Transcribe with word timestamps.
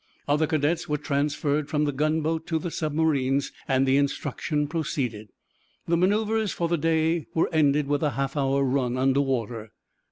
Other 0.27 0.47
cadets 0.47 0.89
were 0.89 0.97
transferred 0.97 1.69
from 1.69 1.85
the 1.85 1.91
gunboat 1.91 2.47
to 2.47 2.57
the 2.57 2.71
submarines, 2.71 3.51
and 3.67 3.85
the 3.85 3.97
instruction 3.97 4.67
proceeded. 4.67 5.27
The 5.87 5.95
manœuvers 5.95 6.51
for 6.51 6.67
the 6.67 6.77
day 6.79 7.27
were 7.35 7.53
ended 7.53 7.85
with 7.85 8.01
a 8.01 8.09
half 8.17 8.35
hour 8.35 8.63
run 8.63 8.97
under 8.97 9.21
water. 9.21 9.69